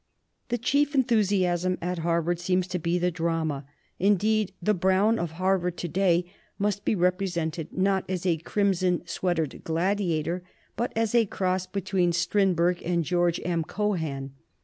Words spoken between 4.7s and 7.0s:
Brown of Harvard to day must be